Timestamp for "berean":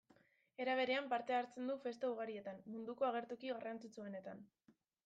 0.79-1.09